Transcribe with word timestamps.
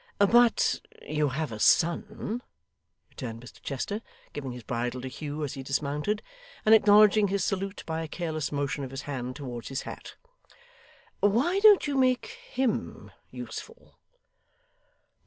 'But 0.17 0.81
you 1.07 1.29
have 1.29 1.51
a 1.51 1.59
son,' 1.59 2.41
returned 3.11 3.39
Mr 3.43 3.61
Chester, 3.61 4.01
giving 4.33 4.51
his 4.51 4.63
bridle 4.63 4.99
to 5.01 5.07
Hugh 5.07 5.43
as 5.43 5.53
he 5.53 5.61
dismounted, 5.61 6.23
and 6.65 6.73
acknowledging 6.73 7.27
his 7.27 7.43
salute 7.43 7.83
by 7.85 8.01
a 8.01 8.07
careless 8.07 8.51
motion 8.51 8.83
of 8.83 8.89
his 8.89 9.03
hand 9.03 9.35
towards 9.35 9.67
his 9.67 9.83
hat. 9.83 10.15
'Why 11.19 11.59
don't 11.59 11.85
you 11.85 11.97
make 11.97 12.25
HIM 12.51 13.11
useful? 13.29 13.99